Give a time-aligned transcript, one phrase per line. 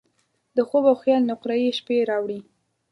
[0.55, 2.39] د خوب او خیال نقرهيي شپې راوړي